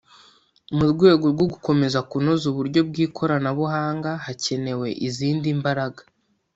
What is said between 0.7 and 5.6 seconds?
Mu rwego rwo gukomeza kunoza uburyo bw ikoranabuhanga hakenewe izindi